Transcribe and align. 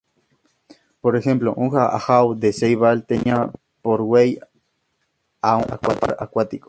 Por 0.99 1.15
ejemplo, 1.15 1.53
un 1.55 1.75
Ajaw 1.77 2.33
de 2.35 2.51
Ceibal 2.53 3.05
tenía 3.05 3.51
por 3.83 4.01
way 4.01 4.39
a 5.41 5.57
un 5.57 5.63
"Jaguar 5.65 6.17
Acuático". 6.19 6.59